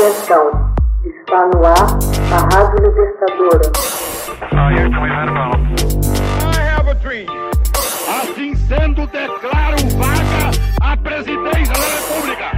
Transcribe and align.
Atenção, 0.00 0.72
está 1.04 1.44
no 1.48 1.60
ar 1.62 1.98
a 2.32 2.38
Rádio 2.54 2.88
Libertadora. 2.88 3.68
Assim 8.08 8.54
sendo, 8.54 9.06
declaro 9.08 9.76
vaga 9.98 10.52
a 10.80 10.96
presidência 10.96 11.74
da 11.74 11.84
República. 11.98 12.50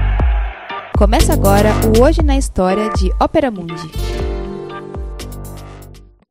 Começa 0.97 1.33
agora 1.33 1.71
o 1.99 2.03
Hoje 2.05 2.23
na 2.23 2.39
História 2.39 2.89
de 2.91 3.11
Ópera 3.21 3.51
Mundi. 3.51 3.91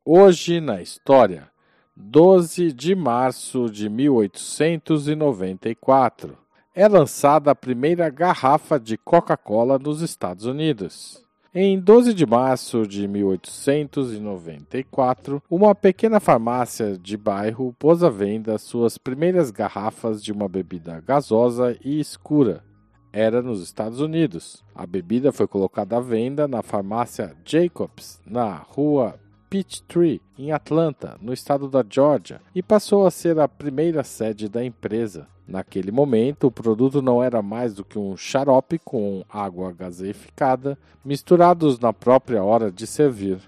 Hoje 0.02 0.62
na 0.62 0.80
História, 0.80 1.46
12 1.94 2.72
de 2.72 2.94
março 2.94 3.68
de 3.68 3.90
1894 3.90 6.38
é 6.74 6.88
lançada 6.88 7.50
a 7.50 7.54
primeira 7.54 8.08
garrafa 8.08 8.80
de 8.80 8.96
Coca-Cola 8.96 9.78
nos 9.78 10.00
Estados 10.00 10.46
Unidos. 10.46 11.22
Em 11.54 11.78
12 11.78 12.14
de 12.14 12.24
março 12.24 12.86
de 12.86 13.06
1894, 13.06 15.42
uma 15.50 15.74
pequena 15.74 16.18
farmácia 16.18 16.96
de 16.96 17.14
bairro 17.14 17.76
pôs 17.78 18.02
à 18.02 18.08
venda 18.08 18.56
suas 18.56 18.96
primeiras 18.96 19.50
garrafas 19.50 20.24
de 20.24 20.32
uma 20.32 20.48
bebida 20.48 20.98
gasosa 21.06 21.76
e 21.84 22.00
escura. 22.00 22.64
Era 23.12 23.42
nos 23.42 23.62
Estados 23.62 24.00
Unidos. 24.00 24.64
A 24.74 24.86
bebida 24.86 25.30
foi 25.30 25.46
colocada 25.46 25.98
à 25.98 26.00
venda 26.00 26.48
na 26.48 26.62
farmácia 26.62 27.36
Jacobs, 27.44 28.18
na 28.24 28.54
rua 28.54 29.20
Peachtree, 29.50 30.22
em 30.38 30.52
Atlanta, 30.52 31.18
no 31.20 31.34
estado 31.34 31.68
da 31.68 31.84
Georgia, 31.86 32.40
e 32.54 32.62
passou 32.62 33.06
a 33.06 33.10
ser 33.10 33.38
a 33.38 33.46
primeira 33.46 34.02
sede 34.02 34.48
da 34.48 34.64
empresa. 34.64 35.28
Naquele 35.46 35.90
momento, 35.90 36.46
o 36.46 36.52
produto 36.52 37.02
não 37.02 37.22
era 37.22 37.42
mais 37.42 37.74
do 37.74 37.84
que 37.84 37.98
um 37.98 38.16
xarope 38.16 38.78
com 38.78 39.24
água 39.28 39.72
gaseificada, 39.72 40.78
misturados 41.04 41.78
na 41.78 41.92
própria 41.92 42.42
hora 42.42 42.70
de 42.70 42.86
servir. 42.86 43.40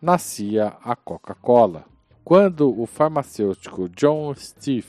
Nascia 0.00 0.74
a 0.84 0.94
Coca-Cola. 0.94 1.84
Quando 2.22 2.78
o 2.78 2.86
farmacêutico 2.86 3.88
John 3.88 4.34
Steve 4.34 4.86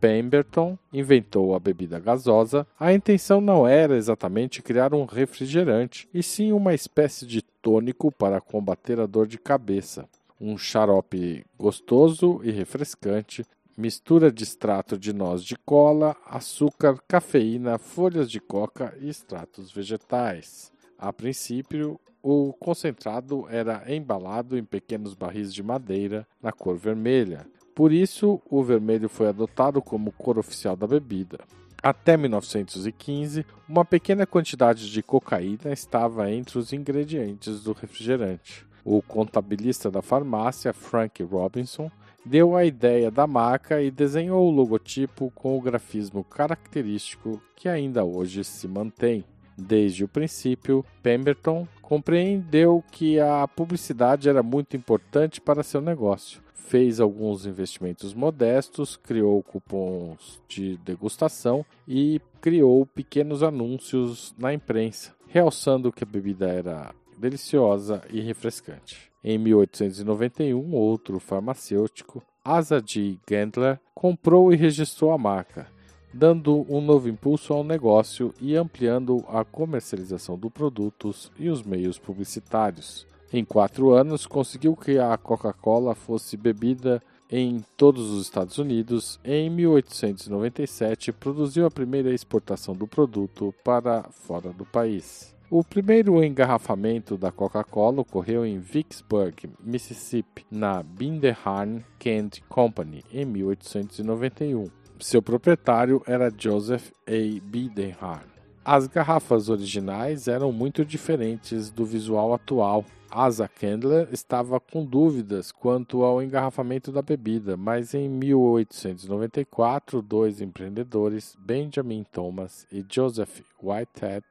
Pemberton 0.00 0.76
inventou 0.92 1.54
a 1.54 1.58
bebida 1.58 1.98
gasosa, 1.98 2.66
a 2.78 2.92
intenção 2.92 3.40
não 3.40 3.66
era 3.66 3.96
exatamente 3.96 4.60
criar 4.60 4.92
um 4.92 5.06
refrigerante, 5.06 6.06
e 6.12 6.22
sim 6.22 6.52
uma 6.52 6.74
espécie 6.74 7.24
de 7.24 7.40
tônico 7.40 8.12
para 8.12 8.38
combater 8.38 9.00
a 9.00 9.06
dor 9.06 9.26
de 9.26 9.38
cabeça. 9.38 10.06
Um 10.38 10.58
xarope 10.58 11.46
gostoso 11.58 12.40
e 12.44 12.50
refrescante, 12.50 13.46
mistura 13.76 14.30
de 14.30 14.44
extrato 14.44 14.96
de 14.98 15.12
noz 15.12 15.42
de 15.42 15.56
cola, 15.56 16.16
açúcar, 16.26 16.98
cafeína, 17.08 17.78
folhas 17.78 18.30
de 18.30 18.40
coca 18.40 18.96
e 19.00 19.08
extratos 19.08 19.72
vegetais. 19.72 20.72
A 20.98 21.12
princípio, 21.12 21.98
o 22.22 22.52
concentrado 22.54 23.46
era 23.50 23.84
embalado 23.92 24.56
em 24.56 24.64
pequenos 24.64 25.14
barris 25.14 25.52
de 25.52 25.62
madeira 25.62 26.26
na 26.42 26.52
cor 26.52 26.76
vermelha. 26.76 27.46
Por 27.74 27.92
isso, 27.92 28.40
o 28.48 28.62
vermelho 28.62 29.08
foi 29.08 29.28
adotado 29.28 29.82
como 29.82 30.12
cor 30.12 30.38
oficial 30.38 30.76
da 30.76 30.86
bebida. 30.86 31.40
Até 31.82 32.16
1915, 32.16 33.44
uma 33.68 33.84
pequena 33.84 34.24
quantidade 34.24 34.90
de 34.90 35.02
cocaína 35.02 35.70
estava 35.70 36.32
entre 36.32 36.58
os 36.58 36.72
ingredientes 36.72 37.62
do 37.62 37.74
refrigerante. 37.74 38.66
O 38.82 39.02
contabilista 39.02 39.90
da 39.90 40.00
farmácia, 40.00 40.72
Frank 40.72 41.22
Robinson, 41.22 41.90
deu 42.24 42.56
a 42.56 42.64
ideia 42.64 43.10
da 43.10 43.26
marca 43.26 43.82
e 43.82 43.90
desenhou 43.90 44.46
o 44.46 44.50
logotipo 44.50 45.30
com 45.34 45.56
o 45.56 45.60
grafismo 45.60 46.24
característico 46.24 47.40
que 47.54 47.68
ainda 47.68 48.04
hoje 48.04 48.42
se 48.44 48.66
mantém. 48.66 49.24
Desde 49.56 50.04
o 50.04 50.08
princípio, 50.08 50.84
Pemberton 51.02 51.66
compreendeu 51.80 52.82
que 52.90 53.20
a 53.20 53.46
publicidade 53.46 54.28
era 54.28 54.42
muito 54.42 54.76
importante 54.76 55.40
para 55.40 55.62
seu 55.62 55.80
negócio. 55.80 56.42
Fez 56.54 56.98
alguns 56.98 57.46
investimentos 57.46 58.14
modestos, 58.14 58.96
criou 58.96 59.42
cupons 59.42 60.42
de 60.48 60.76
degustação 60.78 61.64
e 61.86 62.20
criou 62.40 62.86
pequenos 62.86 63.42
anúncios 63.42 64.34
na 64.36 64.52
imprensa, 64.52 65.14
realçando 65.28 65.92
que 65.92 66.02
a 66.02 66.06
bebida 66.06 66.48
era 66.48 66.94
deliciosa 67.18 68.02
e 68.10 68.20
refrescante. 68.20 69.10
Em 69.22 69.38
1891, 69.38 70.74
outro 70.74 71.18
farmacêutico, 71.18 72.22
Asa 72.44 72.82
G. 72.84 73.18
Gendler, 73.28 73.80
comprou 73.94 74.52
e 74.52 74.56
registrou 74.56 75.12
a 75.12 75.18
marca, 75.18 75.66
dando 76.12 76.66
um 76.68 76.80
novo 76.80 77.08
impulso 77.08 77.54
ao 77.54 77.64
negócio 77.64 78.34
e 78.40 78.54
ampliando 78.54 79.24
a 79.28 79.44
comercialização 79.44 80.38
dos 80.38 80.52
produtos 80.52 81.32
e 81.38 81.48
os 81.48 81.62
meios 81.62 81.98
publicitários. 81.98 83.06
Em 83.32 83.44
quatro 83.44 83.90
anos, 83.90 84.26
conseguiu 84.26 84.76
que 84.76 84.98
a 84.98 85.16
Coca-Cola 85.16 85.94
fosse 85.94 86.36
bebida 86.36 87.02
em 87.28 87.64
todos 87.76 88.10
os 88.10 88.22
Estados 88.22 88.58
Unidos. 88.58 89.18
Em 89.24 89.50
1897, 89.50 91.10
produziu 91.12 91.66
a 91.66 91.70
primeira 91.70 92.12
exportação 92.12 92.76
do 92.76 92.86
produto 92.86 93.52
para 93.64 94.04
fora 94.10 94.52
do 94.52 94.64
país. 94.64 95.33
O 95.50 95.62
primeiro 95.62 96.24
engarrafamento 96.24 97.18
da 97.18 97.30
Coca-Cola 97.30 98.00
ocorreu 98.00 98.46
em 98.46 98.58
Vicksburg, 98.58 99.50
Mississippi, 99.60 100.46
na 100.50 100.82
Binderhahn 100.82 101.80
Candy 101.98 102.42
Company, 102.48 103.04
em 103.12 103.26
1891. 103.26 104.70
Seu 104.98 105.20
proprietário 105.20 106.02
era 106.06 106.32
Joseph 106.36 106.90
A. 107.06 107.40
Binderhahn. 107.42 108.22
As 108.64 108.86
garrafas 108.86 109.50
originais 109.50 110.26
eram 110.28 110.50
muito 110.50 110.82
diferentes 110.82 111.70
do 111.70 111.84
visual 111.84 112.32
atual. 112.32 112.82
Asa 113.10 113.46
Candler 113.46 114.08
estava 114.10 114.58
com 114.58 114.82
dúvidas 114.84 115.52
quanto 115.52 116.02
ao 116.02 116.22
engarrafamento 116.22 116.90
da 116.90 117.02
bebida, 117.02 117.54
mas 117.54 117.92
em 117.92 118.08
1894, 118.08 120.00
dois 120.00 120.40
empreendedores, 120.40 121.36
Benjamin 121.38 122.02
Thomas 122.10 122.66
e 122.72 122.82
Joseph 122.90 123.42
Whitehead, 123.62 124.24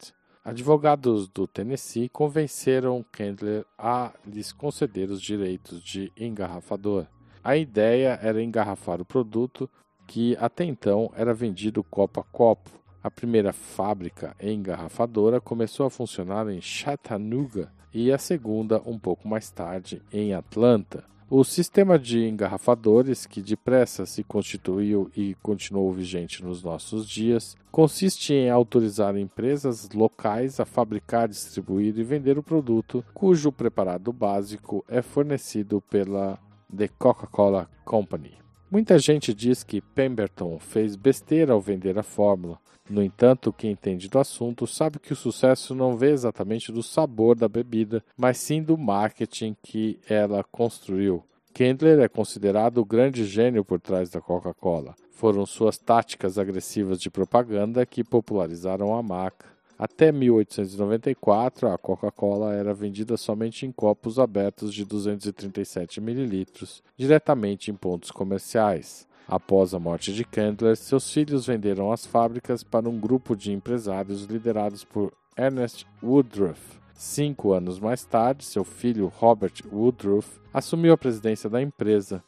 Advogados 0.46 1.30
do 1.30 1.48
Tennessee 1.48 2.09
convenceram 2.09 3.06
Candler 3.14 3.66
a 3.78 4.12
lhes 4.28 4.52
conceder 4.52 5.09
os 5.09 5.22
direitos 5.22 5.81
de 5.81 6.12
engarrafador. 6.18 7.06
A 7.42 7.56
ideia 7.56 8.20
era 8.22 8.44
engarrafar 8.44 9.00
o 9.00 9.06
produto 9.06 9.70
que 10.06 10.36
até 10.38 10.66
então 10.66 11.09
era 11.16 11.34
vendido 11.34 11.81
copo 11.81 12.20
a 12.20 12.24
copo. 12.26 12.70
A 13.02 13.09
primeira 13.09 13.54
fábrica 13.54 14.36
engarrafadora 14.38 15.40
começou 15.40 15.86
a 15.86 15.90
funcionar 15.90 16.50
em 16.50 16.60
Chattanooga 16.60 17.72
e 17.94 18.12
a 18.12 18.18
segunda 18.18 18.81
um 18.86 19.00
pouco 19.00 19.25
mais 19.25 19.50
tarde 19.50 20.02
em 20.12 20.34
Atlanta. 20.34 21.06
O 21.35 21.44
sistema 21.44 21.97
de 21.97 22.27
engarrafadores, 22.27 23.25
que 23.25 23.41
depressa 23.41 24.05
se 24.05 24.23
constituiu 24.23 25.09
e 25.17 25.33
continuou 25.41 25.91
vigente 25.91 26.44
nos 26.44 26.61
nossos 26.61 27.09
dias, 27.09 27.57
consiste 27.71 28.35
em 28.35 28.51
autorizar 28.51 29.17
empresas 29.17 29.89
locais 29.95 30.59
a 30.59 30.66
fabricar, 30.66 31.27
distribuir 31.27 31.97
e 31.97 32.03
vender 32.03 32.38
o 32.38 32.44
produto, 32.44 33.03
cujo 33.16 33.51
preparado 33.51 34.13
básico 34.13 34.85
é 34.88 35.01
fornecido 35.01 35.81
pela 35.81 36.38
The 36.71 36.88
Coca-Cola 36.99 37.67
Company. 37.83 38.43
Muita 38.73 38.97
gente 38.97 39.35
diz 39.35 39.63
que 39.63 39.79
Pemberton 39.79 40.57
fez 40.57 40.95
besteira 40.95 41.53
ao 41.53 41.61
vender 41.61 42.00
a 42.00 42.01
fórmula. 42.01 42.57
No 42.89 43.03
entanto, 43.03 43.53
quem 43.53 43.73
entende 43.73 44.09
do 44.09 44.17
assunto 44.17 44.66
sabe 44.66 44.97
que 44.97 45.13
o 45.13 45.16
sucesso 45.16 45.75
não 45.75 45.95
vem 45.95 46.09
exatamente 46.09 46.72
do 46.72 46.81
sabor 46.81 47.35
da 47.35 47.47
bebida, 47.47 48.03
mas 48.17 48.39
sim 48.39 48.63
do 48.63 48.75
marketing 48.75 49.56
que 49.62 50.00
ela 50.09 50.44
construiu. 50.51 51.23
Kendler 51.53 52.00
é 52.00 52.07
considerado 52.07 52.79
o 52.79 52.85
grande 52.85 53.25
gênio 53.25 53.63
por 53.63 53.79
trás 53.79 54.09
da 54.09 54.19
Coca-Cola. 54.19 54.95
Foram 55.12 55.45
suas 55.45 55.78
táticas 55.78 56.39
agressivas 56.39 57.00
de 57.00 57.12
propaganda 57.12 57.85
que 57.85 58.03
popularizaram 58.03 58.95
a 58.95 59.03
marca. 59.03 59.53
Até 59.78 60.11
1894, 60.11 61.68
a 61.68 61.77
Coca-Cola 61.77 62.53
era 62.53 62.74
vendida 62.74 63.18
somente 63.18 63.65
em 63.65 63.71
copos 63.71 64.19
abertos 64.19 64.74
de 64.74 64.86
237 64.86 66.00
ml, 66.00 66.48
diretamente 66.95 67.71
em 67.71 67.74
pontos 67.74 68.12
comerciais. 68.12 69.07
Após 69.27 69.74
a 69.74 69.80
morte 69.80 70.13
de 70.13 70.24
Candler, 70.24 70.75
seus 70.75 71.12
filhos 71.12 71.48
venderam 71.48 71.92
as 71.92 72.06
fábricas 72.06 72.63
para 72.63 72.89
um 72.89 73.00
grupo 73.00 73.36
de 73.36 73.51
empresários 73.51 74.25
liderados 74.25 74.83
por 74.83 75.12
Ernest 75.38 75.88
Woodruff. 76.03 76.62
Cinco 76.94 77.53
anos 77.53 77.80
mais 77.80 78.06
tarde, 78.06 78.45
seu 78.45 78.63
filho 78.63 79.12
Robert 79.18 79.53
Woodruff 79.71 80.39
assumiu 80.53 80.94
a 80.94 80.98
presidência 80.98 81.50
da 81.50 81.62
empresa. 81.62 82.24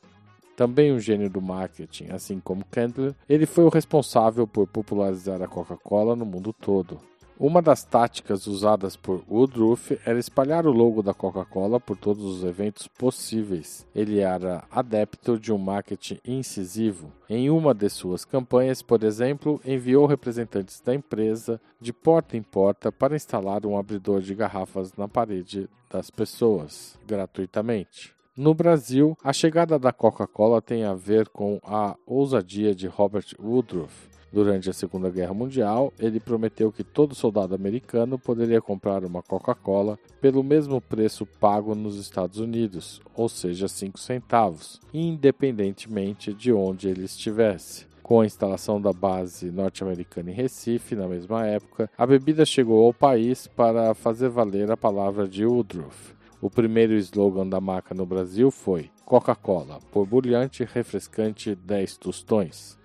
Também 0.55 0.93
um 0.93 0.99
gênio 0.99 1.29
do 1.29 1.41
marketing, 1.41 2.07
assim 2.11 2.39
como 2.39 2.65
Candler, 2.71 3.13
ele 3.27 3.45
foi 3.45 3.65
o 3.65 3.69
responsável 3.69 4.47
por 4.47 4.65
popularizar 4.67 5.41
a 5.41 5.47
Coca-Cola 5.47 6.15
no 6.15 6.25
mundo 6.25 6.53
todo. 6.53 6.99
Uma 7.37 7.61
das 7.61 7.83
táticas 7.83 8.47
usadas 8.47 8.95
por 8.95 9.21
Woodruff 9.29 9.99
era 10.05 10.17
espalhar 10.17 10.65
o 10.65 10.71
logo 10.71 11.03
da 11.03 11.13
Coca-Cola 11.13 11.81
por 11.81 11.97
todos 11.97 12.23
os 12.23 12.45
eventos 12.45 12.87
possíveis. 12.87 13.85
Ele 13.93 14.19
era 14.19 14.63
adepto 14.71 15.37
de 15.37 15.51
um 15.51 15.57
marketing 15.57 16.17
incisivo. 16.23 17.11
Em 17.29 17.49
uma 17.49 17.73
de 17.73 17.89
suas 17.89 18.23
campanhas, 18.23 18.81
por 18.81 19.03
exemplo, 19.03 19.59
enviou 19.65 20.05
representantes 20.05 20.79
da 20.79 20.95
empresa 20.95 21.59
de 21.81 21.91
porta 21.91 22.37
em 22.37 22.41
porta 22.41 22.89
para 22.89 23.17
instalar 23.17 23.65
um 23.65 23.77
abridor 23.77 24.21
de 24.21 24.33
garrafas 24.33 24.93
na 24.93 25.09
parede 25.09 25.69
das 25.91 26.09
pessoas, 26.09 26.97
gratuitamente. 27.05 28.15
No 28.37 28.53
Brasil, 28.53 29.17
a 29.21 29.33
chegada 29.33 29.77
da 29.77 29.91
Coca-Cola 29.91 30.61
tem 30.61 30.85
a 30.85 30.93
ver 30.93 31.27
com 31.27 31.59
a 31.65 31.97
ousadia 32.05 32.73
de 32.73 32.87
Robert 32.87 33.27
Woodruff 33.37 34.14
Durante 34.31 34.69
a 34.69 34.73
Segunda 34.73 35.09
Guerra 35.09 35.33
Mundial, 35.33 35.93
ele 35.97 36.19
prometeu 36.19 36.71
que 36.71 36.83
todo 36.83 37.15
soldado 37.15 37.55
americano 37.55 38.19
poderia 38.19 38.61
comprar 38.61 39.05
uma 39.05 39.23
Coca-Cola 39.23 39.97
pelo 40.19 40.43
mesmo 40.43 40.81
preço 40.81 41.25
pago 41.25 41.73
nos 41.73 41.97
Estados 41.97 42.39
Unidos, 42.39 43.01
ou 43.15 43.29
seja, 43.29 43.67
5 43.67 43.97
centavos, 43.97 44.81
independentemente 44.93 46.33
de 46.33 46.51
onde 46.51 46.89
ele 46.89 47.05
estivesse. 47.05 47.85
Com 48.03 48.21
a 48.21 48.25
instalação 48.25 48.79
da 48.79 48.93
base 48.93 49.49
norte-americana 49.49 50.29
em 50.29 50.33
Recife, 50.33 50.95
na 50.95 51.07
mesma 51.07 51.45
época, 51.47 51.89
a 51.97 52.05
bebida 52.05 52.45
chegou 52.45 52.85
ao 52.85 52.93
país 52.93 53.47
para 53.47 53.95
fazer 53.95 54.29
valer 54.29 54.69
a 54.69 54.77
palavra 54.77 55.27
de 55.27 55.43
Woodruff. 55.43 56.13
O 56.39 56.47
primeiro 56.47 56.93
slogan 56.93 57.47
da 57.47 57.59
marca 57.59 57.95
no 57.95 58.05
Brasil 58.05 58.51
foi 58.51 58.91
Coca-Cola, 59.03 59.79
por 59.91 60.05
brilhante 60.05 60.63
refrescante 60.63 61.55
10 61.55 61.97
tostões. 61.97 62.77